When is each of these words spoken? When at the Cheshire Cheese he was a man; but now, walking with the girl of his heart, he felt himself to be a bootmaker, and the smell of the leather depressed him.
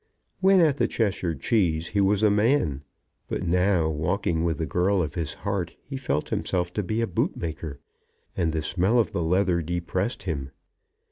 When 0.39 0.61
at 0.61 0.77
the 0.77 0.87
Cheshire 0.87 1.35
Cheese 1.35 1.89
he 1.89 2.01
was 2.01 2.23
a 2.23 2.31
man; 2.31 2.81
but 3.27 3.43
now, 3.45 3.87
walking 3.87 4.43
with 4.43 4.57
the 4.57 4.65
girl 4.65 4.99
of 4.99 5.13
his 5.13 5.35
heart, 5.35 5.75
he 5.83 5.95
felt 5.95 6.29
himself 6.29 6.73
to 6.73 6.81
be 6.81 7.01
a 7.01 7.05
bootmaker, 7.05 7.79
and 8.35 8.51
the 8.51 8.63
smell 8.63 8.97
of 8.97 9.11
the 9.11 9.21
leather 9.21 9.61
depressed 9.61 10.23
him. 10.23 10.49